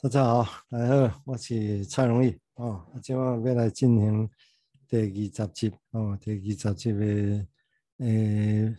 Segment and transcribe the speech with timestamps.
[0.00, 2.86] 大家好，大家好，我是蔡荣义哦。
[3.02, 4.30] 今晚要来进行
[4.86, 7.46] 第二十集哦，第二十集的
[7.96, 8.76] 诶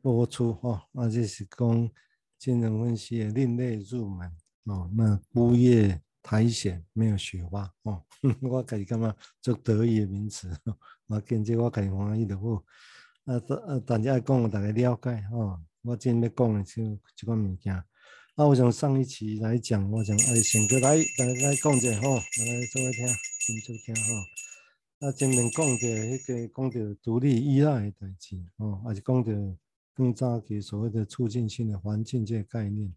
[0.00, 0.80] 播出哦。
[0.92, 1.90] 那就是讲
[2.38, 4.30] 金融分析的另类入门
[4.66, 4.88] 哦。
[4.94, 8.00] 那孤叶苔藓没有雪花哦，
[8.40, 10.48] 我自己感觉做得意的名词，
[11.08, 12.64] 我见这我自己欢喜就好。
[13.24, 15.60] 啊，大大家讲，大家了解哦。
[15.82, 17.82] 我今天要讲的就这个物件。
[18.42, 23.06] 那、我想上一期来讲，我想哎，先哥来来来讲者吼，来做一听，
[23.38, 24.14] 先做听吼。
[24.98, 29.56] 那前面讲的迄个讲的独立依赖的代志哦，还是讲的
[29.94, 32.92] 更早期所谓的促进性的环境这个概念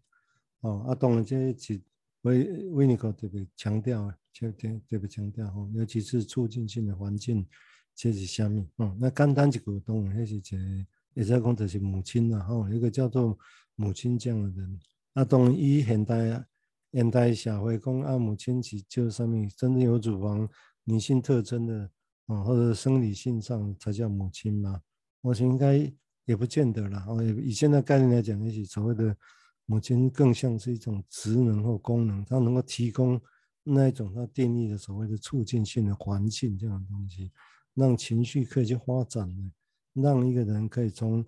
[0.62, 0.84] 哦。
[0.88, 1.80] 啊，当然这是
[2.22, 7.46] 维维尼克特别强调，特别特别强调吼，尤其是促进性的环境
[7.94, 8.96] 这是虾米哦。
[8.98, 13.38] 那简单一个当然迄是一个，也在讲就是母亲啦吼，一个叫做
[13.76, 14.80] 母亲这样的人。
[15.16, 16.46] 啊，当然，以现代，
[16.92, 20.46] 现代社会讲啊，母亲是就上面真正有乳房
[20.84, 21.90] 女性特征的
[22.26, 24.78] 啊，或者生理性上才叫母亲嘛？
[25.22, 25.90] 我想应该
[26.26, 27.06] 也不见得啦。
[27.08, 29.16] 哦，以现在概念来讲，也许所谓的
[29.64, 33.18] 母亲更像是一种职能或功能，它能够提供
[33.62, 37.32] 那一种它定义的所谓的促进性的环境这样的东西，
[37.72, 41.24] 让情绪可以去发展的，让一个人可以从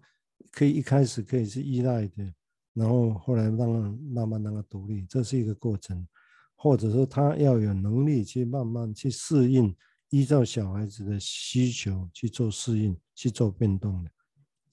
[0.51, 2.35] 可以一开始可以是依赖的。
[2.79, 6.07] 然后后来让慢慢让他独立，这是一个过程，
[6.55, 9.75] 或者说他要有能力去慢慢去适应，
[10.11, 14.11] 依照小孩子的需求去做适应，去做变动的，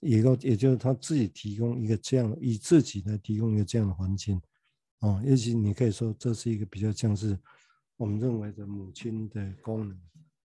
[0.01, 4.39] 也就也就是他自己提供一个这样，以自己来提供一个这样的环境，
[4.99, 7.35] 哦，也许你可以说这是一个比较像是
[7.97, 9.99] 我们认为的母亲的功能，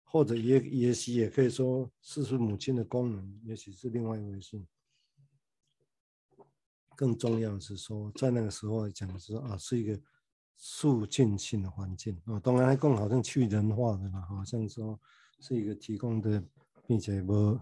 [0.04, 4.62] 或者也也许也可以说是是母亲的功能，也许是另外一回事。
[6.98, 9.96] 更重要的是说，在那个时候讲的是啊，是一个
[10.56, 12.40] 促进性的环境啊。
[12.40, 14.98] 当然还更好像去人化的了，好像说
[15.38, 16.42] 是一个提供的，
[16.88, 17.58] 并且无无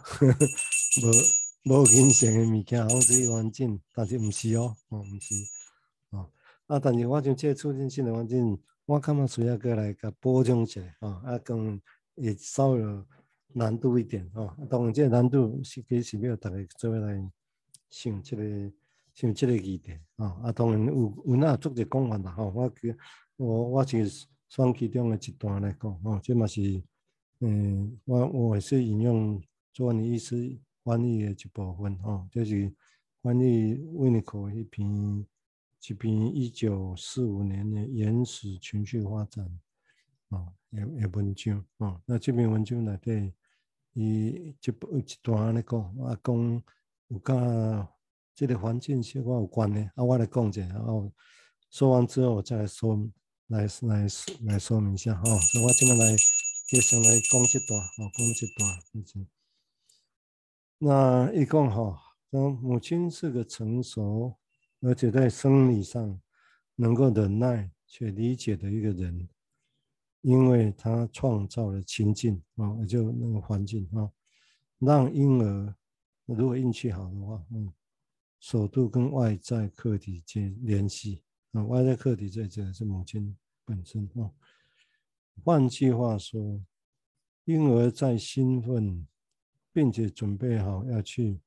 [1.66, 5.34] 无影响的物件，好这个环境，但是不是哦，哦不是
[6.12, 6.30] 哦。
[6.68, 11.78] 啊，但是我就这促进性的环境，我看嘛需要过来个补充一下啊，啊更
[12.14, 13.06] 也稍微有
[13.48, 14.56] 难度一点啊。
[14.70, 17.30] 当然这个难度是其实没有大家做来
[17.90, 18.72] 想这个。
[19.16, 22.70] 像这个议题啊，啊，当然有有那做者讲法啦，吼，我
[23.36, 24.06] 我我是
[24.50, 26.82] 选其中的一段来讲，吼，这嘛是，
[27.40, 30.36] 嗯，我我也是引用做你意思
[30.84, 32.70] 翻译的一部分，吼，就是
[33.22, 35.26] 翻译维尼口一篇
[35.88, 39.48] 一篇一九四五年的原始情绪发展，
[40.28, 43.32] 啊，也也文章，啊，那这篇文章内底，
[43.94, 46.62] 伊一一段来讲，啊，讲
[47.08, 47.90] 有甲。
[48.36, 51.10] 这个环境是我有关的，啊，我来讲一下，然后
[51.70, 52.94] 说完之后，我再来说，
[53.46, 54.06] 来来
[54.44, 55.38] 来说明一下，哈、哦。
[55.38, 56.14] 所以我今天来
[56.68, 59.26] 就先来讲这段，哦，讲这段。
[60.76, 61.98] 那一共哈，
[62.30, 64.36] 说母亲是个成熟，
[64.82, 66.20] 而且在生理上
[66.74, 69.30] 能够忍耐且理解的一个人，
[70.20, 74.12] 因为他创造了情境啊，就那个环境啊，
[74.78, 75.74] 让婴儿
[76.26, 77.72] 如果运气好的话，嗯。
[78.38, 84.30] 首度跟外在客体间联系啊，外在客体在这是母亲本身啊。
[85.42, 86.62] 换句话说，
[87.44, 89.06] 婴儿在兴奋，
[89.72, 91.40] 并且准备好要去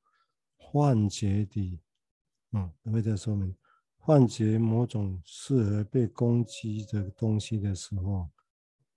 [0.56, 1.80] 唤觉的，
[2.52, 3.54] 嗯，我会再说明，
[3.98, 8.28] 唤觉某种适合被攻击的东西的时候，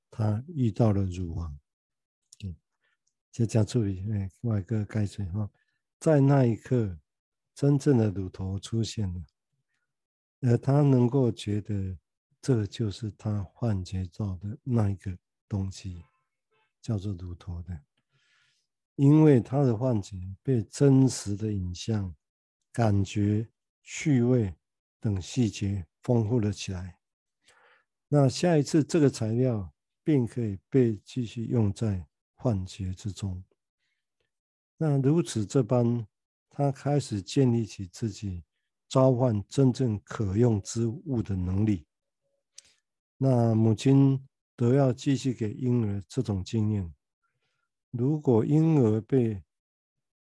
[0.10, 1.58] 他遇到了乳房。
[2.44, 2.56] 嗯，
[3.32, 5.50] 这加注意，哎，外个盖水哈，
[6.00, 7.00] 在那一刻。
[7.56, 9.24] 真正的乳头出现了，
[10.42, 11.96] 而他能够觉得
[12.42, 15.16] 这就是他幻觉到的那一个
[15.48, 16.04] 东西，
[16.82, 17.80] 叫做乳头的，
[18.96, 22.16] 因为他的幻觉被真实的影像、
[22.72, 23.48] 感觉、
[23.84, 24.56] 趣味
[25.00, 26.98] 等细节丰富了起来。
[28.08, 29.72] 那下一次这个材料
[30.04, 33.44] 便可以被继续用在幻觉之中。
[34.78, 36.08] 那如此这般。
[36.56, 38.44] 他开始建立起自己
[38.88, 41.88] 召唤真正可用之物的能力。
[43.18, 44.24] 那母亲
[44.56, 46.94] 都要继续给婴儿这种经验。
[47.90, 49.42] 如果婴儿被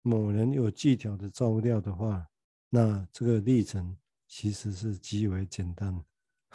[0.00, 2.26] 某人有技巧的照料的话，
[2.70, 3.94] 那这个历程
[4.26, 6.02] 其实是极为简单。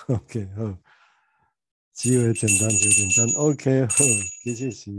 [0.07, 0.75] OK，好，
[1.93, 3.27] 极为简单就简单。
[3.35, 3.95] OK，好，
[4.43, 4.91] 谢谢。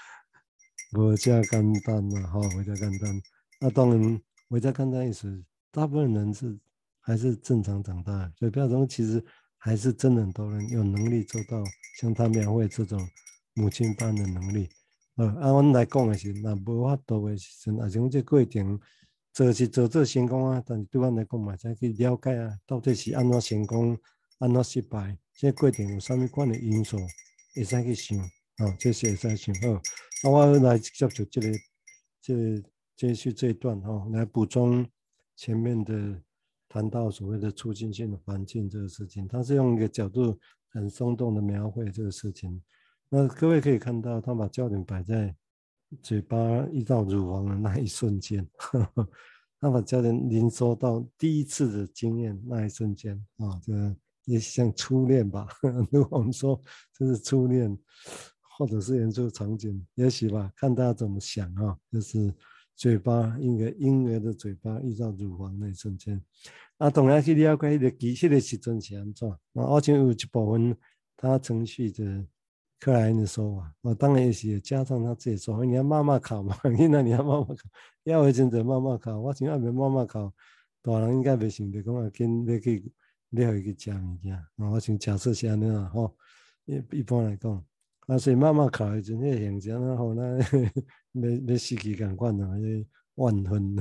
[0.92, 3.22] 我这简单嘛，好，我这简单。
[3.62, 6.58] 那当然，我在看他意思，大部分人是
[7.00, 9.24] 还是正常长大，所以不要说其实
[9.56, 11.62] 还是真的很多人有能力做到
[12.00, 13.00] 像他描绘这种
[13.54, 14.68] 母亲般的能力。
[15.14, 18.80] 呃，按我来讲的是，那无法度的时阵，啊，像这过程
[19.32, 23.96] 做是做做成功啊，但是对阮来讲嘛，再去了解啊，到底是安怎成功，
[24.38, 26.96] 安怎失败，这过程有啥物款的因素，
[27.54, 29.80] 会使去想，哦，这是会使想好。
[30.24, 31.58] 那我来接着这个，
[32.20, 32.62] 这个、
[33.02, 34.86] 接续这一段哦，来补充
[35.34, 36.22] 前面的
[36.68, 40.38] 谈到所谓的促进性的环境这个事情，他是用一个角度
[40.70, 42.62] 很生动的描绘这个事情。
[43.08, 45.34] 那各位可以看到，他把焦点摆在
[46.00, 46.38] 嘴巴
[46.70, 48.48] 移到乳房的那一瞬间，
[49.58, 53.96] 他把焦点凝缩到第一次的经验那一瞬间啊，这
[54.26, 55.48] 也像初恋吧？
[55.90, 56.62] 如果我们说
[56.96, 57.76] 这是初恋，
[58.56, 62.32] 或者是演出场景，也许吧，看大家怎么想啊，就是
[62.82, 66.20] 嘴巴一个婴儿的嘴巴遇到乳房那一瞬间，
[66.78, 69.30] 啊，同样去了解一个机器的时阵是安怎？
[69.30, 70.76] 啊，而且有一部分
[71.16, 72.26] 他程序的。
[72.80, 77.62] 克莱因的说法，我当然也是加上他自己说，你要慢慢考嘛，你那你要慢慢考，
[78.02, 80.34] 要会真正慢慢考，我想要别慢慢考，
[80.82, 82.92] 大人应该袂想着讲啊，紧要去
[83.30, 86.12] 要去食物件，我想假设是安尼啦吼，
[86.64, 87.64] 一一般来讲，
[88.08, 90.40] 啊所以慢慢考的阵，那形象啊吼，那
[91.12, 92.86] 要要失去感官啊，那
[93.16, 93.76] 万分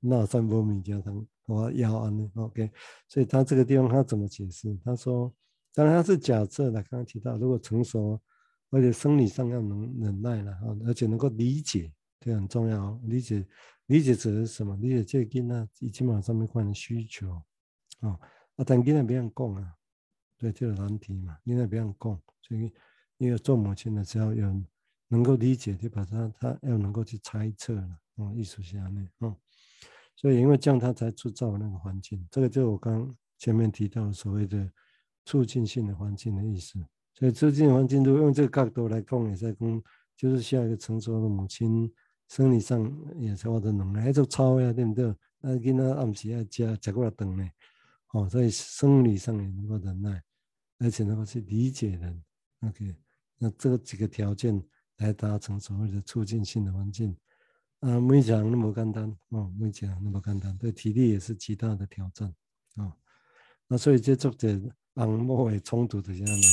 [0.00, 2.70] 那三波物件通我要安尼，OK，
[3.08, 4.78] 所以他这个地方他怎么解释？
[4.84, 5.32] 他说，
[5.74, 8.20] 当然他是假设的，刚刚提到如果成熟。
[8.72, 12.96] 而且生理上要能忍耐了啊，而且能够理解，这很重要。
[13.02, 13.44] 理解，
[13.86, 14.76] 理解指的是什么？
[14.76, 17.32] 理解这个囡仔已经马上面关的需求
[17.98, 18.10] 啊。
[18.54, 19.74] 啊，但囡仔别人讲啊，
[20.38, 22.72] 对，这个难题嘛，囡仔别人讲，所以
[23.18, 24.62] 一个做母亲的只要有
[25.10, 29.36] 能够理解，就把他他要能够去猜测了嗯，艺术家呢嗯。
[30.16, 34.70] 所以因为这样他才制造那个环境，这个就是我刚前面提到所谓的
[35.24, 36.78] 促进性的环境的意思。
[37.14, 39.82] 所以促进环境，如果用这个角度来讲，也在讲，
[40.16, 41.92] 就是下一个成熟的母亲，
[42.28, 45.14] 生理上也是我的能力，还做操呀，对不对？
[45.40, 47.50] 那囡仔暗时要加加过来等呢，
[48.12, 50.22] 哦，所以生理上也能够忍耐，
[50.78, 52.22] 而且能够去理解人。
[52.60, 52.94] OK，
[53.38, 54.62] 那这几个条件
[55.00, 57.14] 来达成所谓的促进性的环境，
[57.80, 62.28] 啊，没讲那么简单，哦，没讲那么简单，对体力也是极大的挑战，
[62.76, 62.92] 啊、哦，
[63.66, 64.60] 那所以这作者
[64.94, 66.48] 昂莫会冲突的这样的。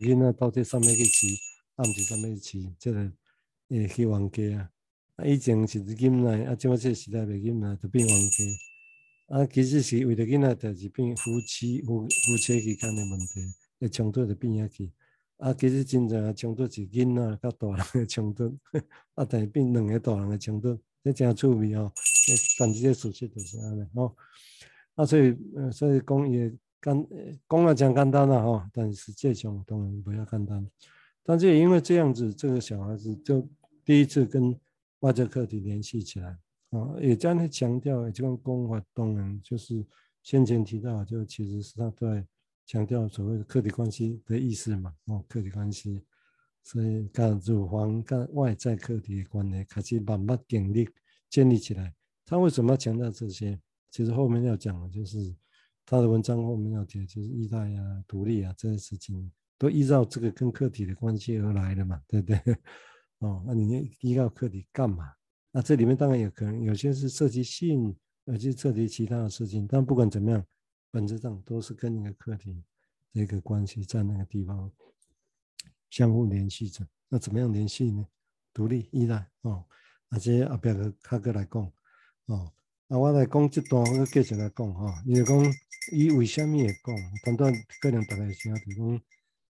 [0.00, 1.36] 囡仔到底上面去骑，
[1.74, 3.12] 暗时上面去骑，这个
[3.68, 4.70] 诶去冤家
[5.16, 5.24] 啊！
[5.24, 8.44] 以前是囡仔，啊，即马这个时代袂囡仔就变冤家。
[9.26, 13.40] 啊，其实是为了囡仔，就是变夫妻夫夫妻之间的问题，
[13.80, 14.92] 诶，冲突就变下去。
[15.38, 18.56] 啊，其实真正诶冲突是囡仔甲大人诶冲突，
[19.14, 21.92] 啊，但是变两个大人诶冲突，这真趣味哦。
[22.58, 24.14] 但是这事实就是安尼哦。
[24.94, 25.36] 啊，所以，
[25.72, 26.52] 所以讲也。
[26.84, 27.08] 简
[27.48, 30.70] 讲了讲简单了哈，但是实际上当然不要简单。
[31.22, 33.48] 但是因为这样子，这个小孩子就
[33.86, 34.54] 第一次跟
[35.00, 36.36] 外界课题联系起来
[36.72, 39.82] 啊，也将他强调，这种功法当然就是
[40.22, 42.22] 先前提到，就其实是他在
[42.66, 46.04] 强调所谓的客体关系的意思嘛，哦，客体关系，
[46.62, 50.88] 所以跟乳房跟外在客体的关系开始慢慢建立
[51.28, 51.94] 建立起来。
[52.24, 53.60] 他为什么要强调这些？
[53.90, 55.34] 其实后面要讲的就是。
[55.86, 62.38] 他的文章后面要提，就是依赖啊、独立啊这些事情，都依照这个跟客体的关系而来的嘛，对不对？
[63.20, 65.12] 哦，那你依靠客体干嘛？
[65.52, 67.94] 那这里面当然有可能有些是涉及性，
[68.24, 70.42] 有些涉及其他的事情，但不管怎么样，
[70.94, 72.62] 本质上都是跟一个客体
[73.12, 74.70] 这个关系在那个地方
[75.90, 76.86] 相互联系着。
[77.08, 78.06] 那怎么样联系呢？
[78.52, 79.64] 独立、依赖哦，
[80.10, 81.72] 而且阿表哥卡哥来讲
[82.26, 82.52] 哦。
[82.86, 85.02] 啊，我来讲这段，我继续来讲哈。
[85.04, 85.36] 因为讲，
[85.92, 87.36] 伊为虾米会讲？
[87.36, 89.00] 当然可能大家想要提供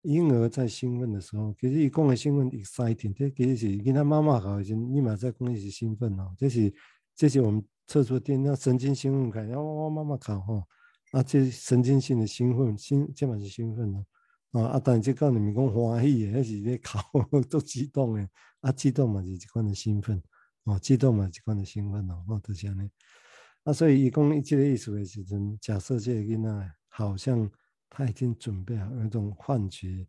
[0.02, 6.34] 婴儿在兴奋的时候，其实伊讲的兴奋 exciting，这其实是跟他妈妈好，就立马在讲伊是兴奋哦。
[6.36, 6.74] 这是
[7.14, 10.66] 这是我们测出电脑神经兴奋感，然后我妈妈考哈，
[11.12, 14.04] 啊，这神经性的兴奋，兴这嘛是兴奋哦。
[14.52, 17.00] 啊啊，但是这讲你们讲欢喜的，那是在考
[17.50, 18.28] 都激动的，
[18.60, 20.22] 啊，激动嘛是一款的兴奋，
[20.64, 22.90] 哦，激动嘛是一款的兴奋哦，哦，就是这样。
[23.64, 27.50] 啊，所以伊讲伊即个意思的时阵，假设这个囡仔好像
[27.90, 30.06] 他已经准备好有一种幻觉，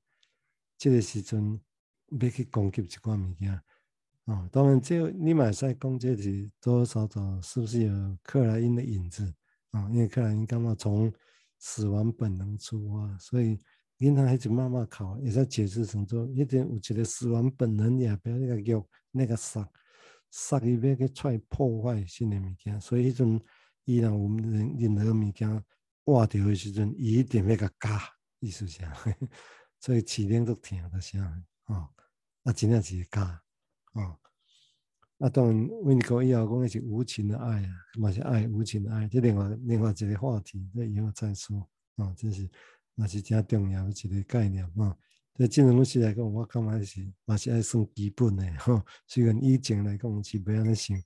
[0.77, 1.59] 这个时阵
[2.21, 3.61] 要去攻击一款物件。
[4.25, 9.33] 哦，当然这你嘛使讲这是多多少少是不是有克莱因的影子
[9.71, 9.89] 啊、哦？
[9.91, 11.11] 因为克莱因刚刚从
[11.57, 13.59] 死亡本能出发，所以
[13.99, 19.69] 囡仔一直慢慢考，也在解释成说，一点有一个死亡本能也不要那个肉那个杀。
[20.31, 23.41] 杀伊要去出来破坏新的物件，所以迄阵
[23.85, 25.63] 伊让我们任任何物件
[26.05, 28.01] 挖着的时阵，伊一定要甲夹
[28.39, 28.81] 意思是，
[29.81, 31.23] 所以起点都听得像
[31.65, 31.89] 啊，
[32.43, 33.21] 啊，真正是假
[33.93, 34.17] 啊。
[35.19, 41.59] 啊，当然，维尼哥以后讲的是无情的爱啊，嘛是爱无情的爱，这另外另外一个话题，这以后再说
[41.97, 42.13] 啊。
[42.15, 42.49] 这是
[42.95, 44.97] 嘛是真重要的一个概念啊。
[45.33, 48.81] 对金融师来讲，我感觉是嘛是爱算基本的哈。
[49.07, 50.97] 虽然以前来讲是不要那想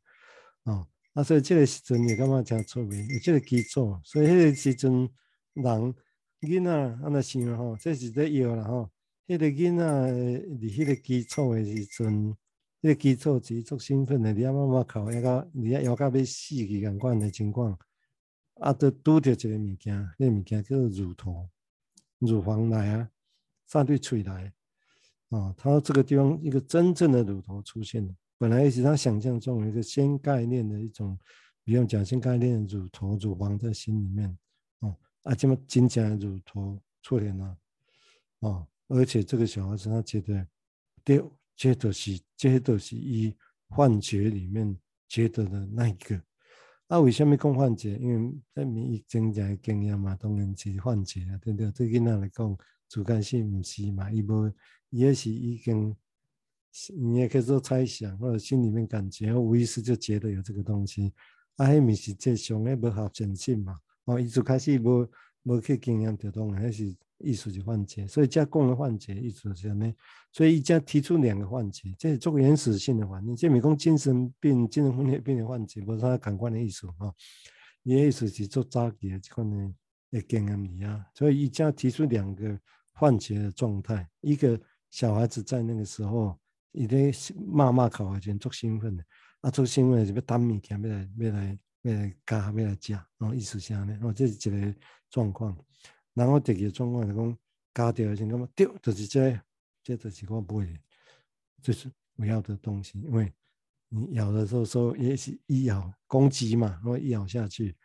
[0.66, 5.10] 啊，啊，所以这个时阵也感觉真聪明，有这个基础，所以迄个时阵
[5.54, 5.96] 人
[6.42, 8.92] 囡仔安尼想吼，这是在要啦吼。
[9.26, 12.38] 迄个囡仔伫迄个基础的时阵。
[12.84, 17.80] 这个基础是足兴奋的，你阿妈妈考一个，你要要到要死去共款的情况，
[18.56, 21.50] 啊，都拄着一个物件，那个物件叫做乳头，
[22.20, 23.10] 乳房来啊，
[23.68, 24.52] 上对嘴来，
[25.30, 31.18] 啊，他这个地方一个真正的乳头出现了，本来是他想象中一个先概念的一种，
[31.64, 34.38] 比如讲先概念的乳头乳房在心里面，
[34.80, 37.58] 哦，啊，这么真正的乳头出现了，
[38.42, 40.46] 啊，而且这个小孩子他觉得
[41.02, 41.24] 对。
[41.56, 43.36] 这都是，这都是以
[43.70, 44.76] 幻觉里面
[45.08, 46.22] 觉得的那一个。
[46.88, 47.96] 啊，为什么讲幻觉？
[47.98, 51.72] 因为在免疫增加经验嘛，当然是幻觉啊，对不对？
[51.72, 52.58] 对囡仔来讲，
[52.90, 54.48] 主观性不是嘛，伊无，
[54.90, 55.96] 伊也是已经，
[56.96, 61.14] 你也可以说猜想或者心里面感觉，无意识就觉得有这个东西。
[61.56, 63.80] 啊，迄咪是正常的无合真性嘛？
[64.06, 65.08] 哦，伊就开始无
[65.44, 66.96] 无去经验得到，还是。
[67.24, 69.94] 意思是幻觉，所以加工的幻觉意思是啥呢？
[70.32, 77.14] 所以一家提出两个幻觉，这是做原始性的环境，这没讲精神病、精神分裂病的幻觉，不是他感官的意思哈。
[77.84, 79.74] 伊意思是做早期的这款的
[80.12, 82.60] 的经验里啊，所以一家提出两个
[82.94, 86.40] 幻觉的状态，一个小孩子在那个时候，
[86.72, 87.12] 伊咧
[87.48, 89.04] 骂骂考完前做兴奋的，
[89.42, 94.00] 啊做兴奋的是要担物件，要来要来要来加，要来食，哦意思是啥呢？
[94.02, 94.76] 哦这是一个
[95.10, 95.58] 状况。
[96.14, 97.38] 然后第二个状况是讲，
[97.76, 98.48] 咬掉先干嘛？
[98.56, 99.40] 丢，就是这，
[99.82, 100.80] 这就是我不会，
[101.62, 103.00] 这是我要的东西。
[103.00, 103.34] 因为
[103.90, 107.76] 你咬的时候说也是一咬攻击嘛，然后一咬下去，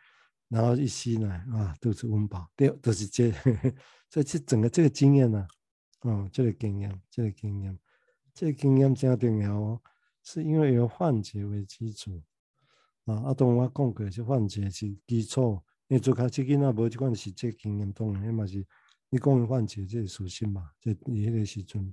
[0.47, 2.47] 然后一吸奶啊，肚子温饱。
[2.55, 3.31] 丢，就是这，
[4.11, 5.39] 所以这整个这个经验呢、
[6.01, 7.79] 啊，哦，这个经验，这个经验，
[8.33, 9.81] 这个经验真重要哦，
[10.21, 12.21] 是因为有幻觉为基础
[13.05, 13.15] 啊。
[13.25, 15.59] 阿东我讲过，是幻觉是基础。
[15.91, 18.63] 你做卡这囡仔无这款实际经验，当然嘛是
[19.09, 21.91] 你讲的幻觉，这是属性嘛，在迄个时阵。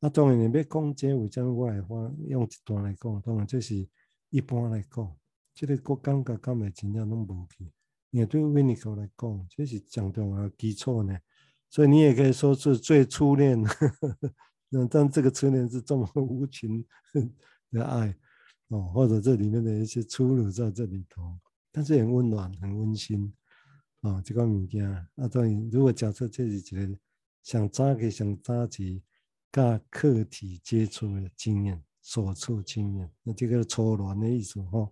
[0.00, 3.88] 啊，当然你要讲这为怎我来话用一段来讲，当然这是
[4.28, 5.16] 一般来讲，
[5.54, 7.72] 这个我感觉感觉真正拢无去。
[8.10, 11.18] 你对维尼克来讲，这是讲重要基础呢，
[11.70, 13.58] 所以你也可以说是最初恋。
[14.72, 16.84] 嗯，但这个初恋是这么无情
[17.70, 18.14] 的爱
[18.68, 21.38] 哦，或者这里面的一些粗鲁在这里头。
[21.76, 23.34] 但是很温暖，很温馨，
[24.02, 26.96] 啊，这个物件啊，当然，如果假设这是一个
[27.42, 29.02] 想早期、想早期
[29.50, 34.88] 跟客体接触的经验、所处经验，那这个初恋的意思哈，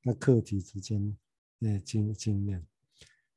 [0.00, 1.16] 那客体之间
[1.58, 2.64] 的经经验，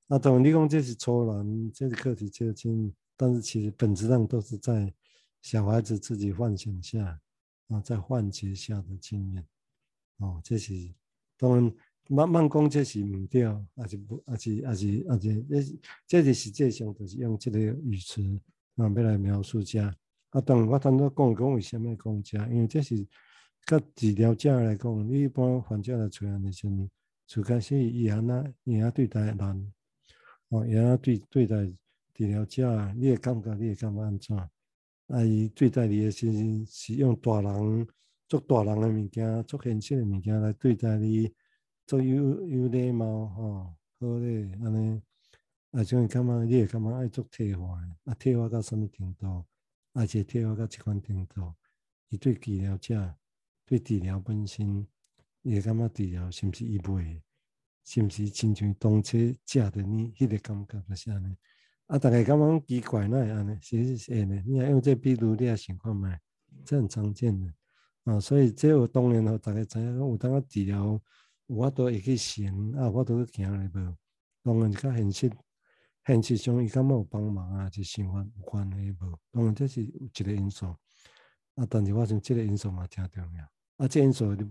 [0.06, 4.94] 那当然你讲这是初恋，这是客体接触经验，但是其实本质上都是在
[5.42, 7.20] 小孩子自己幻想下
[7.70, 9.44] 啊，在幻觉下的经验，
[10.18, 10.94] 哦，这是
[11.36, 11.74] 当然。
[12.12, 15.46] 慢慢讲，这是唔对，还是不，还是还是还是，
[16.08, 18.20] 这这是实际上就是用这个语词
[18.78, 19.80] 啊，要来描述这。
[19.80, 23.06] 啊，当我刚才讲讲为什么讲这，因为这是
[23.68, 26.90] 个治疗者来讲，你一般患者来出现的时候，
[27.28, 29.74] 就开始伊安那伊安对待人，
[30.48, 31.64] 哦，伊安对对待
[32.16, 34.36] 治疗者，你会感觉，你会感觉安怎？
[34.36, 36.34] 啊，伊对待你的时候
[36.66, 37.88] 是用大人
[38.28, 41.32] 做大人的物件，做现实的物件来对待你。
[41.90, 45.02] 做有有礼貌吼，好咧，安尼
[45.72, 49.44] 啊，种感觉你会感觉爱做退化，啊，退化到什么程度？
[49.94, 51.52] 而且退化到这款程度，
[52.10, 53.16] 伊对治疗者，
[53.66, 54.86] 对治疗本身，
[55.42, 57.22] 你会感觉治疗是毋是伊袂，
[57.84, 59.18] 是毋是亲像当初
[59.48, 61.36] 食的你迄个感觉就是安尼。
[61.88, 63.58] 啊，逐个感觉奇怪，哪会安尼？
[63.64, 66.08] 其实是会呢，你若用这比如你也想看觅，
[66.64, 67.52] 这很常见的
[68.04, 68.20] 啊。
[68.20, 71.02] 所以这有当然吼，大家知影有当个治疗。
[71.50, 73.96] 我都会去行啊，我都去行来无。
[74.44, 75.32] 当然，较现实，
[76.06, 79.20] 现实上伊敢冇有帮忙啊，就生活有关系无。
[79.32, 80.68] 当然，这是一个因素。
[81.56, 83.44] 啊，但是我想这个因素嘛，挺重要。
[83.78, 84.48] 啊，这因素你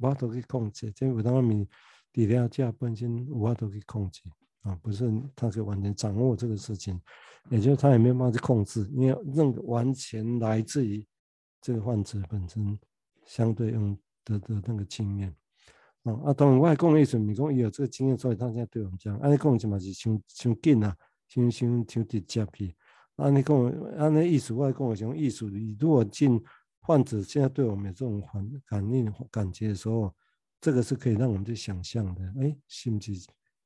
[0.00, 0.90] 我都去控制。
[0.90, 1.64] 这有当面
[2.12, 4.20] 治疗者本身，我都去控制
[4.62, 7.00] 啊，不是他可以完全掌握这个事情，
[7.48, 11.06] 也就是他也没有办法去控制，因为那个完全来自于
[11.60, 12.76] 这个患者本身
[13.24, 15.32] 相对应的的那个经验。
[16.04, 20.96] 哦，啊，当然我讲的意思，你讲伊有这个经验，所以他才对我们讲，安尼讲起嘛是伤伤紧啊，
[21.28, 22.74] 像像像直接去。
[23.16, 23.64] 按你讲，
[23.98, 25.44] 安尼意思，我讲的什么意思？
[25.50, 26.42] 你如果进
[26.80, 30.14] 患者现在对我们有这种感感应感觉的时候，
[30.58, 32.22] 这个是可以让我们去想象的。
[32.40, 33.12] 哎，是不是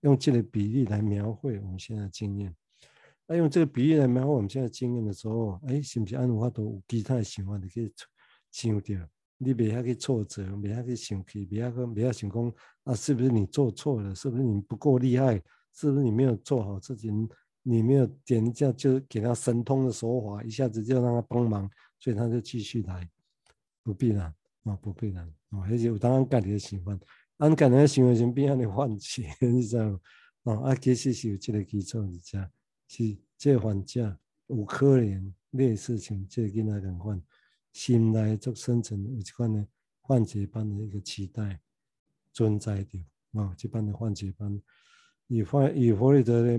[0.01, 2.53] 用这个比例来描绘我们现在经验？
[3.27, 7.93] 那用这个比喻来描绘我们现在经验的时候，哎，是不是按我都有其他的想法你可以
[8.51, 9.09] 想着？
[9.45, 12.53] 你别遐去挫折，别遐去生气，别遐个别遐想讲
[12.85, 14.15] 啊，是不是你做错了？
[14.15, 15.35] 是不是你不够厉害？
[15.73, 17.11] 是不是你没有做好自己？
[17.67, 23.09] 你没有点一下就给他神通的手法，一下子就让他帮忙，所以他就继续来，
[23.83, 24.33] 不必然
[24.65, 26.99] 啊，不必然啊，而且有当然家己的想法，
[27.39, 29.99] 按家己的想法先变安尼放弃， 你知道
[30.43, 30.61] 吗？
[30.63, 32.39] 啊，其实是有这个基础的，这
[32.87, 37.23] 是这个患者有可能类似像这个囡仔共款，
[37.75, 39.67] 心内足深层有一款的
[40.01, 41.61] 幻觉般的一个期待
[42.33, 42.99] 存在着。
[43.33, 44.63] 啊，这般的幻觉般，
[45.27, 46.59] 以弗以弗雷德的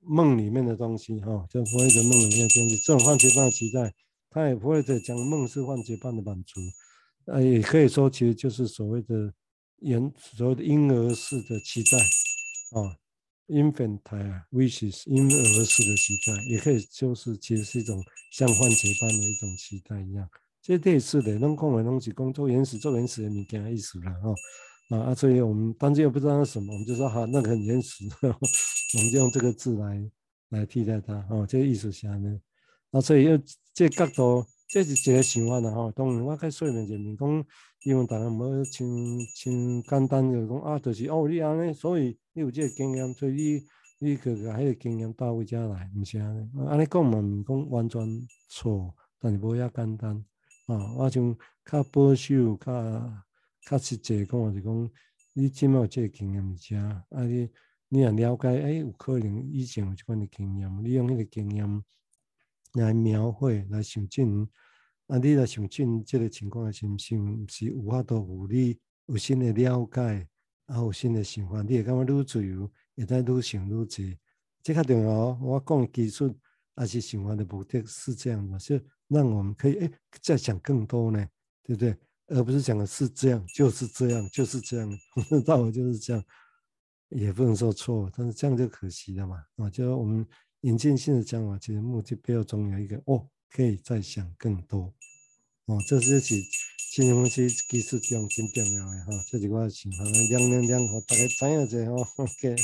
[0.00, 3.94] 梦里面的东西哈，就弗雷德梦里面的东西，这种幻觉般的期待，
[4.28, 6.60] 他也弗雷德讲梦是幻觉般的满足，
[7.26, 9.32] 呃，也可以说其实就是所谓的
[9.78, 11.96] 婴所谓的婴儿式的期待。
[12.76, 12.98] 啊。
[13.50, 18.02] Infantile wishes，婴儿式的期待，也可以就是其实是一种
[18.32, 20.28] 像幻觉般的一种期待一样。
[20.62, 24.12] 这类似的，能讲的东西，工作原始做原始的物件意思啦，
[24.90, 30.10] 哈啊，所以我们当时又不知道是什么，我们就说哈，那个很原始，我们就用这个字来
[30.50, 32.38] 来替代它，哦，这个意思下呢，
[32.90, 33.42] 啊，所以用
[33.72, 35.90] 这个角度，这是一个想法啦，吼。
[35.90, 37.44] 当然我开说明前面讲，
[37.84, 38.86] 因为大家无像
[39.34, 42.16] 像简单就讲啊，就是哦，你安尼，所以。
[42.32, 43.62] 你有这个经验，所以你
[43.98, 46.48] 你去个迄个经验带回家来，毋是安尼。
[46.68, 50.24] 安尼讲嘛，毋讲完全错，但是无遐简单。
[50.66, 53.12] 啊，我像较保守、较
[53.68, 54.90] 较实际讲，就是讲
[55.34, 57.02] 你即满有这个经验，毋是啊？
[57.10, 57.50] 啊，你
[57.88, 61.82] 你也了解，诶、欸，有可能以前有即款的经验，你用迄个经验
[62.74, 64.48] 来描绘、来想尽。
[65.06, 70.28] 啊，你来想尽这个情况，是毋是毋是有法度有你有新的了解？
[70.66, 74.16] 啊，有新的想法，你会感觉愈自由，会在愈想愈济。
[74.62, 75.36] 这较重要。
[75.42, 76.38] 我讲技术
[76.76, 79.90] 还是想法的目的是这样的，是让我们可以诶、
[80.22, 81.26] 再想更多呢，
[81.64, 81.96] 对不对？
[82.28, 84.88] 而不是讲的是这样，就是这样，就是这样，
[85.44, 86.24] 道理就是这样，
[87.08, 89.42] 也不能说错，但是这样就可惜了嘛。
[89.56, 90.24] 啊，就我们
[90.62, 94.94] 引进性的讲法，其实目的背后总有一个哦，可以再想更多。
[95.66, 96.44] 哦，这是起。
[96.90, 102.56] 金融是技术中真重要的哈，这是我的想法，亮亮亮，大家知影者吼，OK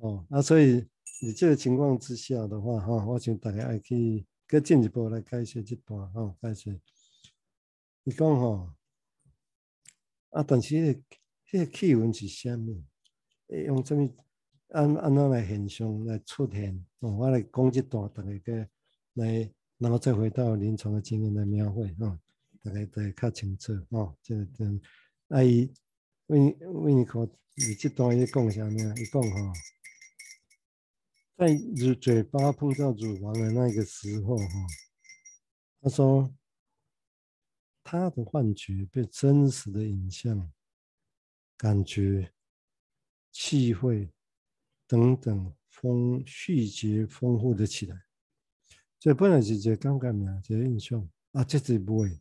[0.00, 0.88] 好，哦，那所以
[1.20, 6.80] 你这个情况之下的话哈，我想大家爱去更进一步来解释这段哈，解释。
[8.04, 8.74] 你讲哈，
[10.30, 11.04] 啊，但是迄、那个迄、
[11.52, 12.84] 那个气温是啥物？
[13.48, 14.08] 用什么
[14.70, 16.84] 按按怎来现象来出现？
[17.00, 18.68] 哦，我来讲这段，大家个
[19.14, 22.18] 来，然后再回到临床的经验来描绘哈。
[22.62, 24.80] 大概都会较清楚哦，这个跟
[25.28, 25.70] 阿姨
[26.28, 28.94] 为为你可你这段伊讲啥物啊？
[28.96, 29.52] 伊讲哈，
[31.36, 34.46] 在乳嘴巴碰到乳房的那个时候哈，
[35.82, 36.34] 他说
[37.82, 40.50] 他的幻觉被真实的影像、
[41.58, 42.32] 感觉、
[43.30, 44.10] 气味
[44.86, 47.96] 等等丰细节丰富的起来，
[48.98, 51.08] 这本来是一个感觉嘛，一个印象。
[51.32, 52.16] 啊，这是不会。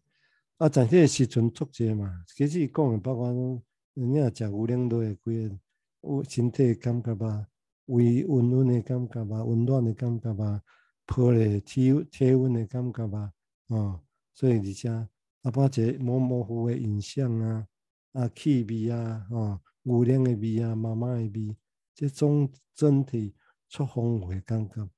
[0.57, 3.61] 啊，在这个时阵作者嘛，其实讲的包括讲，
[3.93, 5.59] 你若食牛奶都会规个
[6.01, 7.45] 有身体的感觉吧，
[7.85, 10.61] 胃温温的感觉吧，温暖的感觉吧，
[11.05, 13.31] 抱咧体体温的感觉吧，
[13.67, 14.01] 哦，
[14.33, 15.07] 所以而且啊，
[15.43, 17.67] 包括这模模糊糊的印象啊，
[18.13, 21.55] 啊气味啊，哦，牛奶的味啊，妈妈的味，
[21.93, 23.35] 这种整体
[23.69, 24.89] 出丰富的感觉，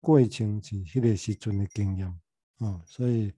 [0.00, 2.20] 过程是迄个时阵的经验，
[2.58, 3.32] 哦，所以。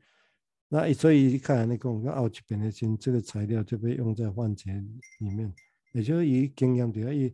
[0.67, 4.73] 那所以你看你讲，那后一遍的时这个材料就被用在幻觉
[5.21, 5.55] 里面，
[5.93, 7.33] 也就是以经验的，以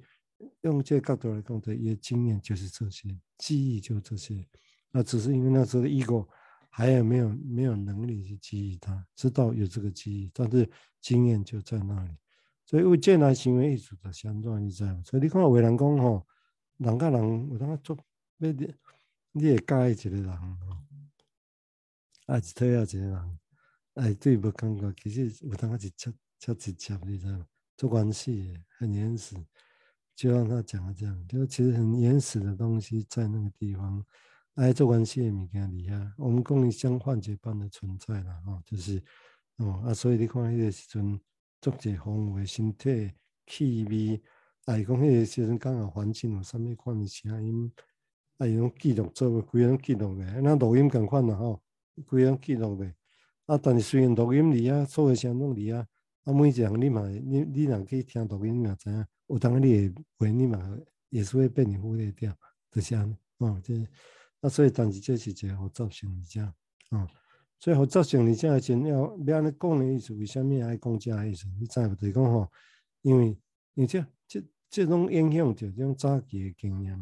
[0.61, 4.47] 用这个角度来讲的，也经验就是这些，记忆就这些。
[4.91, 6.29] 那只是因为那时候的 ego
[6.69, 10.69] 还有没有没有能力去记忆它，知道有这个记忆，但是
[11.01, 12.11] 经验就在那里。
[12.71, 15.03] 所以为这来行为艺术的相状，你知道吗？
[15.05, 16.25] 所以你看有人讲吼，
[16.77, 17.99] 人甲人有当做，
[18.37, 18.53] 你
[19.33, 20.77] 你会介意一个人吼。
[22.27, 23.39] 啊，一推啊，一个人，
[23.95, 27.47] 哎，对无感觉，其实有当是恰恰直接，你知道吗？
[27.77, 29.35] 做关系很原始，
[30.15, 34.07] 就让他讲了这样，就其实很原始的东西在那个地方，
[34.55, 39.03] 哎，做关系的物件底下，我们共像幻觉般的存在了哈，就是
[39.57, 41.21] 哦啊，所以你看迄个时阵，
[41.61, 43.13] 作者丰富的身体
[43.47, 44.21] 气味
[44.65, 47.71] 啊，伊讲迄个时阵刚好环境有啥物款的声音，
[48.39, 51.63] 啊，伊拢记录做，规个拢记录咧，那录音共款啦吼，
[52.07, 52.95] 规个拢记录咧。
[53.47, 55.87] 啊，但是虽然录音里啊，所有声拢里啊，
[56.25, 62.33] 啊，每一项你嘛，你你若去听录音，你嘛知影，有当你会你嘛，也是会被你忽略掉，
[62.71, 63.75] 就是安尼，哦，这，
[64.41, 66.41] 啊，所以但是这是一个复杂性理解，
[66.91, 67.09] 哦，
[67.61, 71.47] 所以复杂性理解的真要要安尼讲的意思，为虾米爱讲这个意思？
[71.61, 71.95] 你知无？
[71.95, 72.51] 就是讲吼，
[73.03, 73.27] 因为
[73.75, 76.95] 因为这这这种影响着这种早期的经验，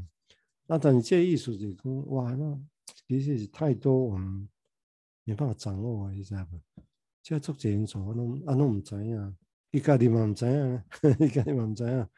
[0.66, 2.60] 啊，但是这个意思就是讲，哇，那
[3.06, 4.46] 其实是太多我们。
[5.24, 6.82] 没办法掌握啊，你知无？
[7.22, 9.36] 即个做这因素，我拢啊拢毋知影，
[9.72, 10.82] 伊家己嘛毋知影，
[11.20, 12.08] 伊家己嘛毋知影，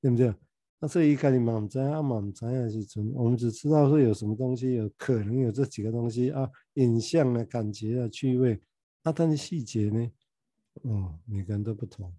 [0.00, 0.32] 对不对？
[0.80, 8.60] 啊，所以伊家己嘛毋知影，啊嘛毋知影的时阵，我们只知道说有什么东西，有可能有这几个东西啊，影像啊、感觉啊、趣味
[9.02, 10.10] 啊，但是细节呢，
[10.82, 12.12] 哦，每个人都不同，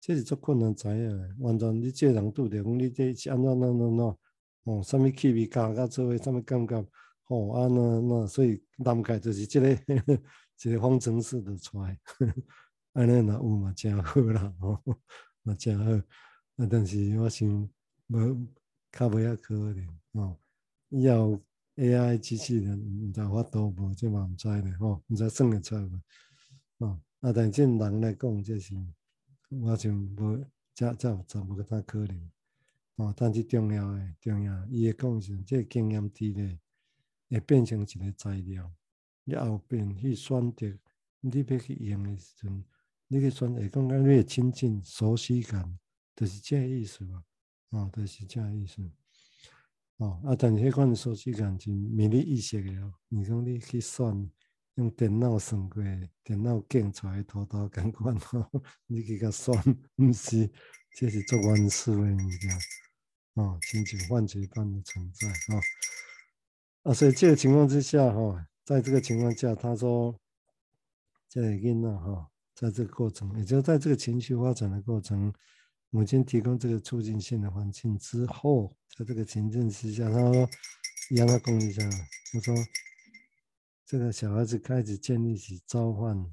[0.00, 4.16] 这是足困难知影，完全你这人拄着讲，你这是安怎怎怎怎，
[4.64, 6.86] 哦，啥物气味加加做伙，啥物感觉。
[7.28, 9.78] 哦啊，那那所以难解就是这个
[10.56, 11.98] 这个方程式的出来，
[12.92, 14.78] 安尼那有嘛真好啦，哦
[15.42, 15.84] 嘛真好。
[16.70, 17.48] 但是我想
[18.08, 18.46] 无
[18.90, 20.36] 较无遐可能哦。
[20.90, 21.40] 以后
[21.76, 26.00] AI 机器人毋知法度无，即嘛毋知咧吼，毋知算会出无。
[26.78, 28.74] 哦，啊，但是人来讲，即是
[29.48, 30.44] 我想无，
[30.74, 32.30] 这这有真无个啥可能。
[32.96, 36.58] 哦，但是重要诶，重要，伊会讲是即个经验积累。
[37.30, 38.70] 会变成一个材料，
[39.24, 40.78] 你后边去选择，
[41.20, 42.62] 你要去用诶时阵，
[43.08, 45.78] 你去选择讲讲越亲近、熟悉感，
[46.14, 47.22] 就是这个意思吧？
[47.70, 48.82] 哦，就是这个意思。
[49.96, 52.92] 哦，啊，但是迄款熟悉感是迷你意识的哦。
[53.08, 54.30] 你讲你去算
[54.74, 55.82] 用电脑算过，
[56.24, 58.50] 电脑建出来图图感官哦，
[58.86, 59.56] 你去甲算，
[59.96, 60.50] 毋是，
[60.96, 62.58] 这是做原始的物件。
[63.34, 65.60] 哦，亲像幻觉般的存在哦。
[66.82, 70.18] 啊，所以这个情况之下，哈，在这个情况下，他说，
[71.28, 75.32] 这个囡仔哈，在这个过程，也就在这个情绪发展的过程，
[75.94, 80.48] 母亲提供这个促进性的环境之后，在这个情境之下，他说，
[81.10, 81.82] 让他讲一下，
[82.32, 82.54] 他说，
[83.84, 86.32] 这个小孩子开始建立起召唤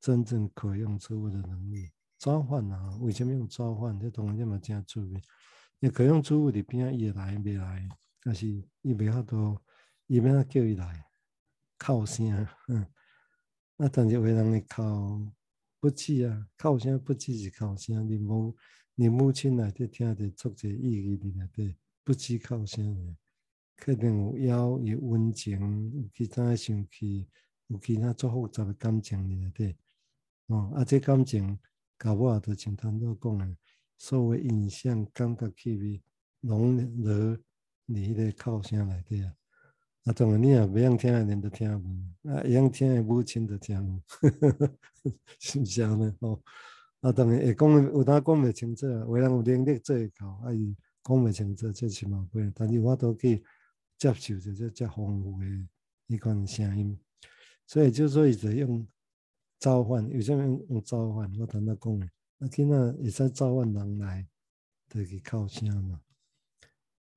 [0.00, 1.90] 真正可用之物的能力。
[2.16, 4.00] 召唤啊，为什么用召唤？
[4.00, 5.22] 这当然这么加注意，
[5.80, 7.86] 你可用之物里边也来没来，
[8.22, 8.46] 但是
[8.80, 9.60] 伊没法度。
[10.06, 11.04] 伊要叫伊来，
[11.78, 12.86] 哭声，嗯，
[13.76, 15.30] 那，但是有人会哭，
[15.80, 18.56] 不止啊，哭声不止是哭声，你母，
[18.94, 23.16] 你母亲内底听着足侪意义伫内底，不止哭声，
[23.76, 25.58] 可能有妖，有温情，
[25.94, 27.28] 有其他诶生气，
[27.68, 29.76] 有其他足复杂诶感情伫内底，
[30.46, 31.58] 哦，啊，这感情，
[31.96, 33.56] 搞不好就像头先讲诶，
[33.96, 36.02] 所有印象、感觉、气味，
[36.40, 37.38] 拢落伫
[37.88, 39.37] 迄个哭声内底啊。
[40.04, 44.00] 啊，当然你也不用听的人都听无，啊，会用听的母亲都听无，
[45.38, 46.42] 是不是安尼吼？
[47.00, 53.42] 啊，当然会讲，有当讲袂清楚，有人有能力做会到，啊，伊讲袂清楚，这是嘛会，但是我都可以
[53.98, 55.46] 接受这这这丰富的
[56.06, 56.98] 一款声音，
[57.66, 58.86] 所以就说伊就用
[59.58, 61.30] 召唤，有啥物用召唤？
[61.38, 62.00] 我头先讲，
[62.38, 64.26] 啊，囡仔会使召唤人来，
[64.88, 66.00] 就去哭声嘛。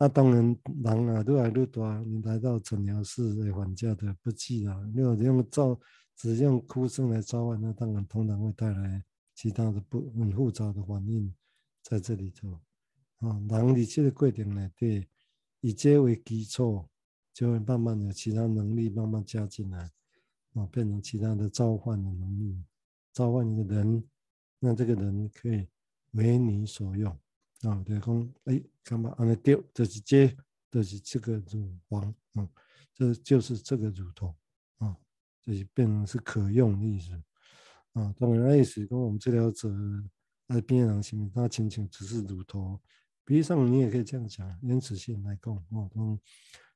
[0.01, 0.43] 那、当然，
[0.83, 4.75] 人啊愈来愈大，你来到诊疗室来还价的不计啊。
[4.95, 5.79] 如果用召，
[6.15, 9.03] 只用哭声来召唤，那当然通常会带来
[9.35, 11.31] 其他的不很复杂的反应
[11.83, 12.59] 在这里头。
[13.17, 15.07] 啊，人你这个过程呢，对，
[15.59, 16.83] 以这为基础，
[17.31, 19.91] 就会慢慢的其他能力慢慢加进来，
[20.55, 22.59] 啊，变成其他的召唤的能力，
[23.13, 24.03] 召唤一个人，
[24.57, 25.67] 那这个人可以
[26.13, 27.15] 为你所用。
[27.63, 29.13] 啊，对，讲，哎，干嘛？
[29.17, 30.36] 安尼丢，就是这，
[30.71, 32.50] 就是这个乳房，嗯，
[32.95, 34.36] 这就是这个乳头，
[34.80, 34.97] 啊，
[35.43, 37.12] 就是变成是可用的意思，
[37.93, 39.69] 啊，当然意思跟我们治疗者，
[40.47, 42.80] 那病人心里他仅仅只是乳头，
[43.28, 46.19] 实际上你也可以这样讲，原始性来讲，哦，嗯，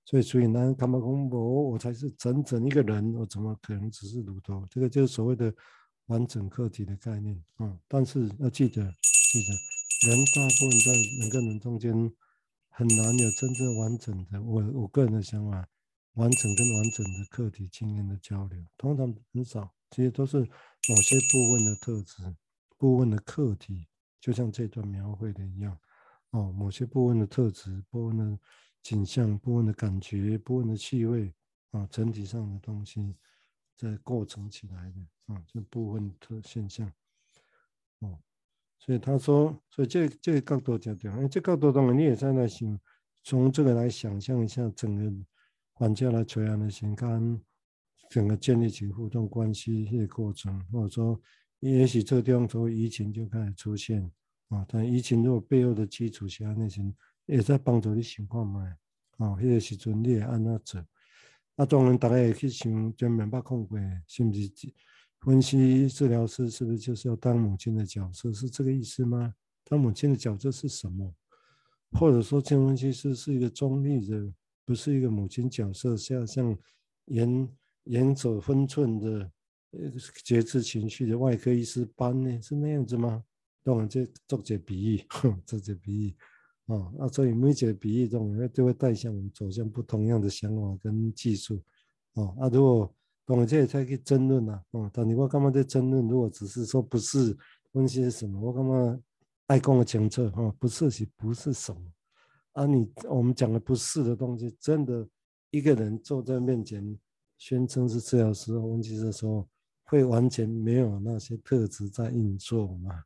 [0.06, 4.64] 所以所以呢，干嘛讲我我才是整整一个人，我怎么可能只是乳头？
[4.70, 5.52] 这个就是所谓的
[6.06, 9.75] 完整个体的概念，啊，但是要记得，记得。
[10.02, 11.94] 人大部分在人跟人中间
[12.70, 15.68] 很难有真正完整的，我我个人的想法，
[16.14, 20.40] 完整跟完整的客体经验的交流，通常很少，其实都是
[20.90, 22.36] 某些部分的特质、
[22.78, 23.88] 部分的客体，
[24.20, 25.80] 就像这段描绘的一样，
[26.32, 28.40] 哦，某些部分的特质、部分的
[28.84, 31.34] 景象、部分的感觉、部分的气味，
[31.72, 33.16] 啊，整体上的东西
[33.78, 36.92] 在构成起来的，啊，这部分特现象，
[38.00, 38.20] 哦。
[38.86, 42.80] 所以他说，所以这这个角度就对，因为，这角度当然你也在那想，
[43.24, 45.12] 从这个来想象一下整个
[45.80, 47.42] 玩家来垂案的情感，
[48.12, 51.20] 整个建立起互动关系的过程，或者说，
[51.62, 54.04] 也许这个地方从疫情就开始出现
[54.50, 56.84] 啊，但疫情如果背后的基础下那些
[57.26, 58.62] 也在帮助你想看嘛，
[59.18, 60.78] 啊，那个时阵你也按那走，
[61.56, 64.48] 啊，当然大家也去想专门把控过，是不是？
[65.22, 68.32] 分析治疗师是不是就是要当母亲的角色？
[68.32, 69.34] 是这个意思吗？
[69.64, 71.12] 当母亲的角色是什么？
[71.94, 74.32] 或者说，精神分析师是一个中立的，
[74.66, 76.58] 不是一个母亲角色，像像
[77.06, 77.50] 严
[77.86, 79.32] 严守分寸的
[79.72, 79.92] 呃
[80.24, 82.40] 节制情绪的外科医师般呢？
[82.40, 83.24] 是那样子吗？
[83.64, 85.02] 当然，这做这比喻，
[85.44, 86.16] 做这比喻
[86.68, 91.64] 啊，啊，所以每一个比喻中，都会带向我们走向不同样的想法跟技术
[92.14, 92.96] 啊，那，如果。
[93.26, 94.62] 懂了，这也才可以争论呐。
[94.72, 96.08] 哦，但你我干嘛在争论？
[96.08, 97.36] 如果只是说不是
[97.72, 99.00] 问些什么，我干嘛
[99.48, 100.30] 爱讲的清楚？
[100.30, 101.82] 哈，不是是不是什么？
[102.54, 105.08] 啊，你我们讲的不是的东西，真的
[105.50, 106.98] 一个人坐在面前
[107.38, 109.48] 宣称是治疗师分析的时候，
[109.86, 113.04] 会完全没有那些特质在运作吗？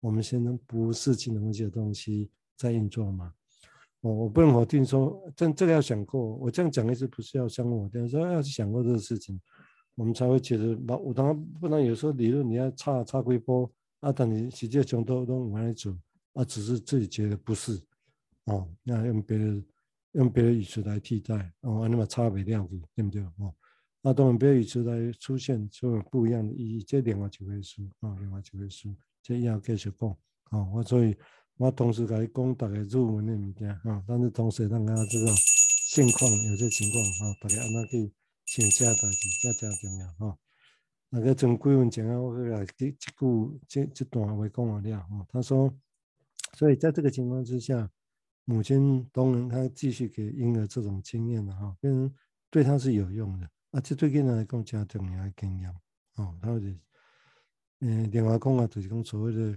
[0.00, 3.32] 我们现在不是精神分析的东西在运作吗？
[4.02, 6.34] 哦，我不能否定说，这这个要想过。
[6.36, 9.40] 我这样讲的意思不是要相否定，说要去想过这个事情，
[9.94, 15.96] 我们才会觉得，那我当然不能有时候理论你要差差几波，啊，但你实际上都都往来走，
[16.32, 17.80] 啊，只是自己觉得不是，
[18.46, 19.62] 哦，那用别的
[20.14, 23.22] 用别的语词来替代，哦，那么差别量子，对不对？
[23.22, 23.54] 哦，
[24.02, 30.10] 那当然别的语词来出现就有不一样的意义，这另外一回事，啊，另外就会输，这要继续讲，
[30.50, 31.16] 啊，我所以。
[31.58, 35.32] 我同时甲你讲大家入门的物件哈，但是同时让大家知道
[35.86, 38.12] 现况有些情况哈，大家按怎去
[38.46, 40.36] 请假代志，这真重要哈。
[41.10, 45.26] 那个从几分钟啊，我来这这句这这段话讲完了哈。
[45.28, 45.72] 他说，
[46.54, 47.88] 所以在这个情况之下，
[48.44, 52.12] 母亲当然他继续给婴儿这种经验的哈，跟
[52.50, 55.72] 对他是有用的啊，这对婴儿来讲真重要的经验
[56.16, 56.36] 哦。
[56.42, 56.76] 他是
[57.80, 59.56] 嗯，另外讲啊，就是讲所谓的。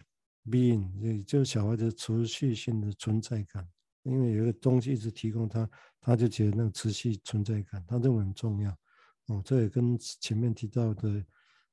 [0.49, 3.67] Being 也就是小孩子持续性的存在感，
[4.03, 5.67] 因为有一个东西一直提供他，
[5.99, 8.69] 他就觉得那个持续存在感，他认为很重要。
[9.27, 11.25] 哦，这也跟前面提到的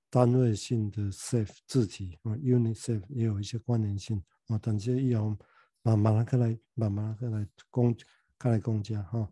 [0.09, 4.57] 单位性的 self 自体啊，unit self 也有一些关联性啊。
[4.57, 5.37] 等这以后
[5.83, 7.95] 慢慢的来，慢慢的来讲，
[8.39, 9.31] 开来讲讲哈。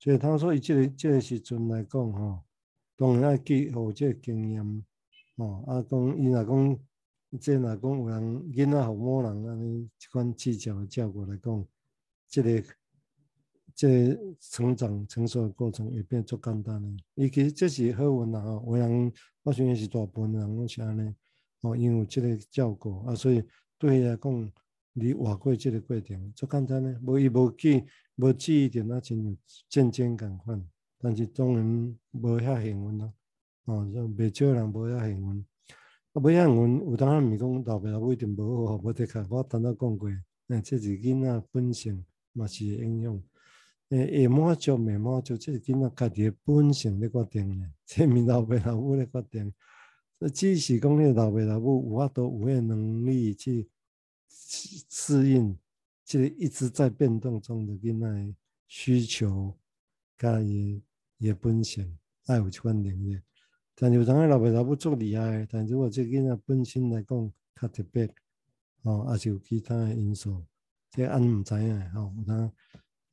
[0.00, 2.42] 所以他说，以这个这个时阵来讲哈，
[2.96, 4.84] 当然要记好这个经验
[5.36, 5.64] 哦。
[5.66, 6.87] 啊，讲伊若讲。
[7.38, 11.66] 即若讲有人囡仔父母人安尼一款技巧的教过来讲，
[12.26, 12.62] 即、个
[13.74, 16.88] 即、个成长成熟的过程会变足简单的。
[17.14, 19.12] 伊其实这是好运啦吼，有人
[19.42, 21.14] 我相信是大部分人拢是安尼
[21.60, 23.44] 哦，因为即个照顾啊，所以
[23.76, 24.52] 对伊来讲，
[24.94, 27.84] 你活过即个过程足简单的，无伊无记
[28.16, 29.36] 无记忆点啊，亲像
[29.68, 30.66] 渐渐共款，
[30.98, 33.12] 但是当然无遐幸运咯，
[33.66, 33.86] 哦，
[34.16, 35.44] 未少人无遐幸运。
[36.18, 39.24] 啊，不像阮有当毋是讲老爸老母一定无好，无得看。
[39.30, 40.08] 我头仔讲过，
[40.48, 43.22] 诶，这是囡仔本性嘛是会影响。
[43.90, 49.54] 诶，会满足未满足，这是囡仔家己诶本性咧决定诶，这毋是老爸老母咧决定。
[50.34, 53.70] 只是讲你老爸老母有法度有诶能力去
[54.90, 55.56] 适应，
[56.04, 58.34] 这个一直在变动中的囡仔
[58.66, 59.56] 需求，
[60.18, 60.82] 甲伊
[61.18, 63.20] 伊本性，爱有即款能力。
[63.80, 68.12] 但是有当个老爸老母足厉害，但是如果这囡仔本身来讲较特别，
[68.82, 70.44] 哦，也是有其他的因素，
[70.90, 72.52] 这俺毋知影吼，有当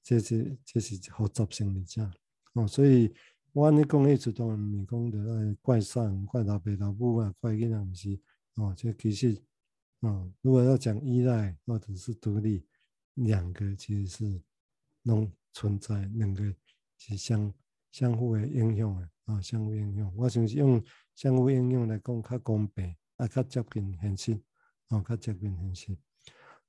[0.01, 2.12] 这是这是复杂性的这，
[2.54, 3.13] 哦，所以
[3.54, 8.19] 我安尼讲一直当然毋是讲着怪上怪老爸老母啊，怪囡仔毋是，
[8.56, 9.39] 哦，这其实，
[9.99, 12.65] 哦，如果要讲依赖或者是独立，
[13.13, 14.41] 两个其实是
[15.04, 16.43] 拢存在，两个
[16.97, 17.54] 是相
[17.91, 19.08] 相互的影响的。
[19.25, 20.83] 啊，相互应用，我想是用
[21.15, 24.39] 相互应用来讲较公平，啊，较接近现实，
[24.89, 25.97] 哦，较接近现实，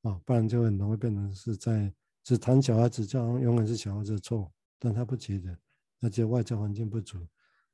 [0.01, 1.92] 哦，不然就很容易变成是在
[2.25, 5.59] 只谈小孩子，这样永远是小孩子的错，但他不觉得，
[6.01, 7.19] 而且外在环境不足，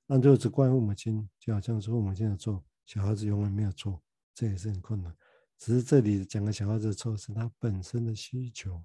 [0.07, 4.03] 那就只怪父母亲，就好像是父母亲的错，小孩子永远没有错，
[4.35, 5.15] 这也是很困难。
[5.59, 8.83] 只是这里讲的小孩子的错是他本身的需求，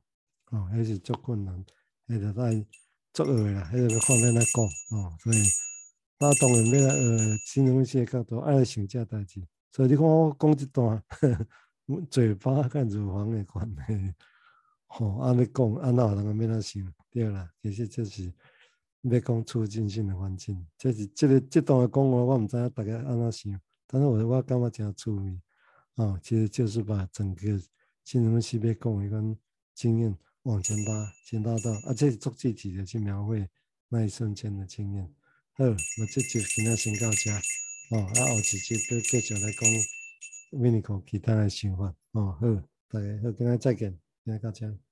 [0.52, 1.66] 哦，还是足困难，
[2.08, 2.66] 还得在
[3.14, 5.38] 足恶啦，还得放在那讲，哦，所以。
[6.20, 9.40] 那当然要呃，形容一些角度爱想这代志，
[9.72, 14.14] 所以你看我讲一段， 呵呵嘴巴跟乳房的关系，
[14.88, 18.34] 吼，安尼讲，安那人个要那想，对啦，其实这是
[19.04, 25.40] 要讲促进性的环境，这是这个这段的讲话，我毋知影大家安怎想，但是我我感觉真趣味，
[25.96, 27.42] 哦，其实就是把整个
[28.04, 29.22] 新竹西北共一个
[29.76, 33.48] 经验往前拉，前拉到啊，这做具体的去描绘
[33.88, 35.14] 那一瞬间的经验。
[35.60, 37.32] 好，我这就今天先到这，
[37.90, 39.68] 哦，啊，后一集再继续来讲
[40.52, 41.96] Winiko 其他的想法。
[42.12, 42.48] 哦，好，
[42.90, 43.90] 大家好，今天再见，
[44.24, 44.87] 今天到这。